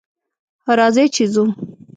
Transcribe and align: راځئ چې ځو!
راځئ 0.77 1.05
چې 1.15 1.23
ځو! 1.33 1.43